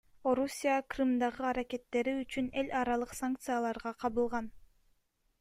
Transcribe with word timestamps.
Орусия 0.29 0.77
Крымдагы 0.93 1.45
аракеттери 1.49 2.15
үчүн 2.23 2.49
эл 2.63 2.73
аралык 2.81 3.13
санкцияларга 3.21 3.95
кабылган. 4.03 4.51